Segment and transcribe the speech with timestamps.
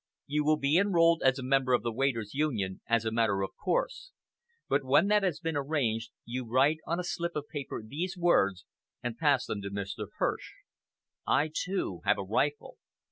[0.25, 3.51] You will be enrolled as a member of the Waiters' Union, as a matter of
[3.55, 4.09] course;
[4.67, 8.65] but when that has been arranged you write on a slip of paper these words,
[9.03, 10.07] and pass them to Mr.
[10.17, 10.53] Hirsch
[11.27, 12.77] 'I, too, have a rifle'!"